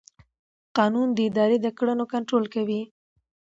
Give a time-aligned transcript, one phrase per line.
[0.77, 2.81] قانون د ادارې د کړنو کنټرول کوي.